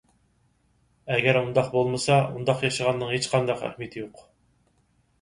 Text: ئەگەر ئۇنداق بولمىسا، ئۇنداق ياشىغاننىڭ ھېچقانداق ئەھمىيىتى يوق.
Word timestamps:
ئەگەر 1.15 1.39
ئۇنداق 1.43 1.69
بولمىسا، 1.75 2.17
ئۇنداق 2.33 2.67
ياشىغاننىڭ 2.69 3.15
ھېچقانداق 3.15 3.65
ئەھمىيىتى 3.71 4.07
يوق. 4.07 4.29